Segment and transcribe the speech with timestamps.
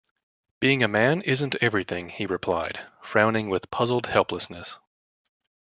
[0.59, 4.79] “Being a man isn’t everything,” he replied, frowning with puzzled helplessness.